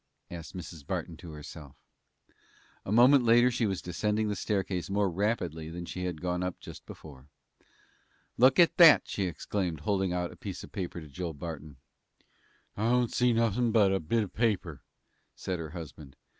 [0.29, 0.83] said Mrs.
[0.83, 1.75] Barton to herself.
[2.85, 6.59] A moment later she was descending the staircase more rapidly than she had gone up
[6.59, 7.27] just before.
[8.35, 11.75] "Look at that," she exclaimed, holding out a scrap of paper to Joel Barton.
[12.75, 14.81] "I don't see nothin' but a bit of paper,"
[15.35, 16.15] said her husband.